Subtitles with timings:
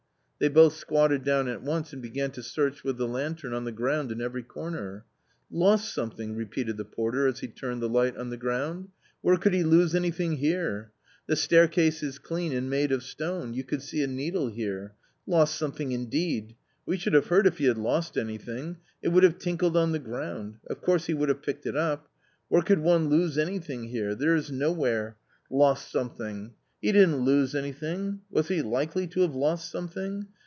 [0.39, 3.71] They both squatted down at once and began to search with the lantern on the
[3.71, 5.05] ground in every corner."
[5.51, 8.87] Lost something!" repeated the porter, as he turned the light on the ground,
[9.21, 10.91] "where could he lose anything here?
[11.27, 14.95] the staircase is clean and made of stone, you could see a needle here—
[15.27, 16.55] lost something indeed!
[16.87, 19.99] We should have heard if he had lost anything; it would have tinkled on the
[19.99, 22.09] ground; of course he would have picked it up!
[22.49, 24.15] where could one lose anything here?
[24.15, 25.17] There is nowhere!
[25.51, 26.55] Lost something!
[26.83, 30.25] He didn't lose anything; was he likely to have lost something?